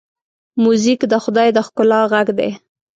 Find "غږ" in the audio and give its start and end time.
2.11-2.27